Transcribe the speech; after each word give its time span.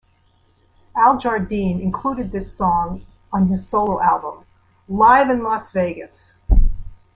Al 0.95 1.19
Jardine 1.19 1.79
included 1.79 2.31
this 2.31 2.51
song 2.57 3.05
on 3.31 3.49
his 3.49 3.69
solo 3.69 4.01
album 4.01 4.43
"Live 4.87 5.29
in 5.29 5.43
Las 5.43 5.69
Vegas". 5.69 6.33